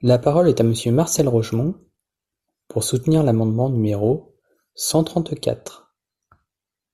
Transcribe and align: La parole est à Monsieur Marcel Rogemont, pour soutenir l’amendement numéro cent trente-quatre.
La 0.00 0.18
parole 0.18 0.48
est 0.48 0.60
à 0.60 0.64
Monsieur 0.64 0.90
Marcel 0.90 1.28
Rogemont, 1.28 1.78
pour 2.68 2.84
soutenir 2.84 3.22
l’amendement 3.22 3.68
numéro 3.68 4.34
cent 4.74 5.04
trente-quatre. 5.04 5.94